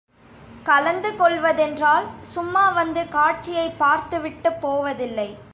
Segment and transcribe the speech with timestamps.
[0.63, 5.29] கலந்து கொள்வதென்றால், சும்மா வந்து காட்சியைப் பார்த்துவிட்டுப் போவதில்லை.